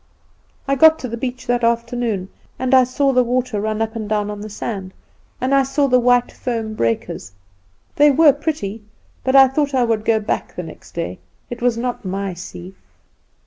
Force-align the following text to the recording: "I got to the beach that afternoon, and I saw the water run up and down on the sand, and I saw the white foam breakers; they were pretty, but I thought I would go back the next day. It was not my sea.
"I 0.67 0.73
got 0.73 0.97
to 0.97 1.07
the 1.07 1.15
beach 1.15 1.45
that 1.45 1.63
afternoon, 1.63 2.29
and 2.57 2.73
I 2.73 2.85
saw 2.85 3.13
the 3.13 3.23
water 3.23 3.61
run 3.61 3.83
up 3.83 3.95
and 3.95 4.09
down 4.09 4.31
on 4.31 4.41
the 4.41 4.49
sand, 4.49 4.95
and 5.39 5.53
I 5.53 5.61
saw 5.61 5.85
the 5.87 5.99
white 5.99 6.31
foam 6.31 6.73
breakers; 6.73 7.33
they 7.97 8.09
were 8.09 8.33
pretty, 8.33 8.81
but 9.23 9.35
I 9.35 9.47
thought 9.47 9.75
I 9.75 9.83
would 9.83 10.03
go 10.03 10.19
back 10.19 10.55
the 10.55 10.63
next 10.63 10.93
day. 10.93 11.19
It 11.51 11.61
was 11.61 11.77
not 11.77 12.03
my 12.03 12.33
sea. 12.33 12.73